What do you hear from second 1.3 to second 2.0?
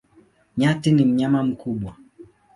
mkubwa.